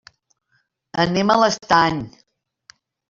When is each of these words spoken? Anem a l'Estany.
Anem 1.03 1.33
a 1.33 1.37
l'Estany. 1.43 2.01